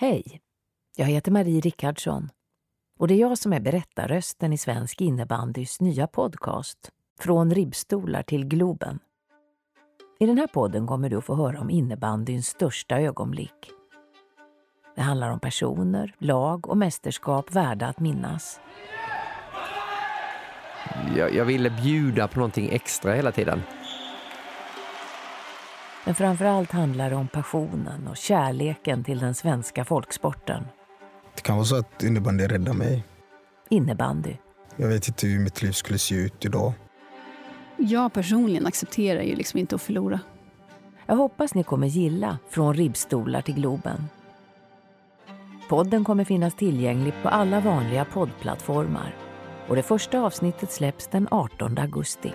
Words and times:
Hej! 0.00 0.40
Jag 0.96 1.06
heter 1.06 1.32
Marie 1.32 1.60
Rickardsson 1.60 2.28
och 2.98 3.08
det 3.08 3.14
är 3.14 3.18
jag 3.18 3.38
som 3.38 3.52
är 3.52 3.60
berättarrösten 3.60 4.52
i 4.52 4.58
svensk 4.58 5.00
innebandys 5.00 5.80
nya 5.80 6.06
podcast 6.06 6.90
Från 7.20 7.54
ribbstolar 7.54 8.22
till 8.22 8.44
Globen. 8.44 8.98
I 10.20 10.26
den 10.26 10.38
här 10.38 10.46
podden 10.46 10.86
kommer 10.86 11.10
du 11.10 11.16
att 11.16 11.24
få 11.24 11.34
höra 11.34 11.60
om 11.60 11.70
innebandyns 11.70 12.46
största 12.46 13.00
ögonblick. 13.00 13.70
Det 14.96 15.02
handlar 15.02 15.30
om 15.30 15.40
personer, 15.40 16.14
lag 16.18 16.68
och 16.68 16.76
mästerskap 16.76 17.54
värda 17.54 17.86
att 17.86 18.00
minnas. 18.00 18.60
Jag, 21.16 21.34
jag 21.34 21.44
ville 21.44 21.70
bjuda 21.70 22.28
på 22.28 22.38
någonting 22.38 22.68
extra 22.68 23.14
hela 23.14 23.32
tiden. 23.32 23.62
Men 26.08 26.14
framför 26.14 26.44
allt 26.44 26.72
handlar 26.72 27.10
det 27.10 27.16
om 27.16 27.28
passionen 27.28 28.08
och 28.08 28.16
kärleken 28.16 29.04
till 29.04 29.18
den 29.18 29.34
svenska 29.34 29.84
folksporten. 29.84 30.64
Det 31.34 31.42
kan 31.42 31.56
vara 31.56 31.64
så 31.64 31.76
att 31.76 32.02
innebandy 32.02 32.46
räddar 32.46 32.72
mig. 32.72 33.04
Innebandy. 33.68 34.36
Jag 34.76 34.88
vet 34.88 35.08
inte 35.08 35.26
hur 35.26 35.38
mitt 35.38 35.62
liv 35.62 35.72
skulle 35.72 35.98
se 35.98 36.14
ut 36.14 36.44
idag. 36.44 36.72
Jag 37.76 38.12
personligen 38.12 38.66
accepterar 38.66 39.22
ju 39.22 39.36
liksom 39.36 39.60
inte 39.60 39.74
att 39.74 39.82
förlora. 39.82 40.20
Jag 41.06 41.16
hoppas 41.16 41.54
ni 41.54 41.64
kommer 41.64 41.86
gilla 41.86 42.38
Från 42.48 42.74
ribbstolar 42.74 43.40
till 43.40 43.54
Globen. 43.54 44.08
Podden 45.68 46.04
kommer 46.04 46.24
finnas 46.24 46.54
tillgänglig 46.54 47.14
på 47.22 47.28
alla 47.28 47.60
vanliga 47.60 48.04
poddplattformar 48.04 49.16
och 49.68 49.76
det 49.76 49.82
första 49.82 50.20
avsnittet 50.20 50.72
släpps 50.72 51.06
den 51.06 51.28
18 51.30 51.78
augusti. 51.78 52.32